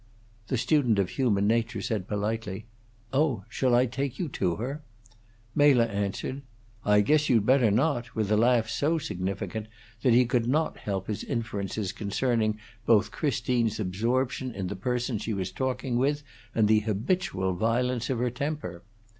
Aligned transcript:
The 0.47 0.57
student 0.57 0.97
of 0.97 1.09
human 1.11 1.45
nature 1.45 1.79
said, 1.79 2.07
politely, 2.07 2.65
"Oh, 3.13 3.43
shall 3.49 3.75
I 3.75 3.85
take 3.85 4.17
you 4.17 4.29
to 4.29 4.55
her?" 4.55 4.81
Mela 5.53 5.85
answered, 5.85 6.41
"I 6.83 7.01
guess 7.01 7.29
you 7.29 7.39
better 7.39 7.69
not!" 7.69 8.15
with 8.15 8.31
a 8.31 8.35
laugh 8.35 8.67
so 8.67 8.97
significant 8.97 9.67
that 10.01 10.15
he 10.15 10.25
could 10.25 10.47
not 10.47 10.77
help 10.77 11.05
his 11.05 11.23
inferences 11.23 11.91
concerning 11.91 12.57
both 12.87 13.11
Christine's 13.11 13.79
absorption 13.79 14.55
in 14.55 14.65
the 14.65 14.75
person 14.75 15.19
she 15.19 15.35
was 15.35 15.51
talking 15.51 15.97
with 15.99 16.23
and 16.55 16.67
the 16.67 16.79
habitual 16.79 17.53
violence 17.53 18.09
of 18.09 18.17
her 18.17 18.31
temper. 18.31 18.81